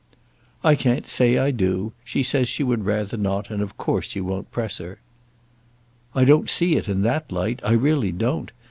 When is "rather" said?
2.85-3.17